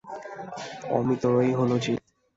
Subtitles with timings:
[0.91, 2.01] অমিতরই হল জিত।